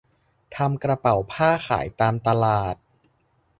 [0.55, 2.75] ทำกระเป๋าผ้าขายตามตลาด